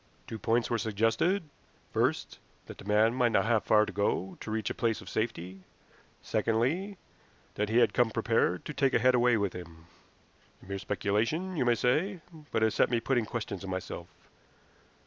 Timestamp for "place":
4.73-4.99